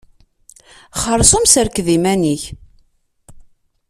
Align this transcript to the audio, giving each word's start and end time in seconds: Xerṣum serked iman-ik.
Xerṣum 1.01 1.45
serked 1.53 1.87
iman-ik. 1.95 2.43